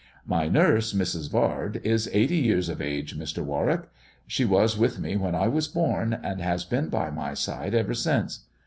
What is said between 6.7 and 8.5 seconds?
by my side ever since.